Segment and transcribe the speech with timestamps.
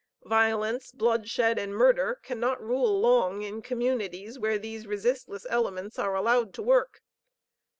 [0.25, 6.55] Violence, bloodshed, and murder cannot rule long in communities where these resistless elements are allowed
[6.55, 7.03] to work.